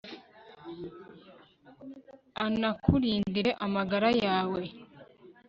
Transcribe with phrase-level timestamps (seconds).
[2.45, 4.61] anakurindire amagara yawe